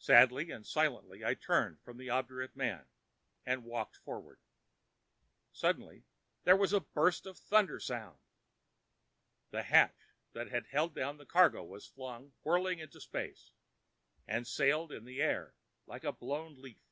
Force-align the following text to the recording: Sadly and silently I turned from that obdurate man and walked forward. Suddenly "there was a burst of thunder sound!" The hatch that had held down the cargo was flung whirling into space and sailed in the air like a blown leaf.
Sadly 0.00 0.50
and 0.50 0.66
silently 0.66 1.24
I 1.24 1.34
turned 1.34 1.80
from 1.82 1.96
that 1.98 2.08
obdurate 2.08 2.56
man 2.56 2.84
and 3.46 3.62
walked 3.62 3.94
forward. 3.98 4.40
Suddenly 5.52 6.02
"there 6.42 6.56
was 6.56 6.72
a 6.72 6.80
burst 6.80 7.26
of 7.26 7.38
thunder 7.38 7.78
sound!" 7.78 8.18
The 9.50 9.62
hatch 9.62 10.08
that 10.32 10.48
had 10.48 10.66
held 10.66 10.96
down 10.96 11.16
the 11.16 11.24
cargo 11.26 11.62
was 11.62 11.86
flung 11.86 12.32
whirling 12.42 12.80
into 12.80 13.00
space 13.00 13.52
and 14.26 14.48
sailed 14.48 14.90
in 14.90 15.04
the 15.04 15.22
air 15.22 15.54
like 15.86 16.02
a 16.02 16.10
blown 16.10 16.60
leaf. 16.60 16.82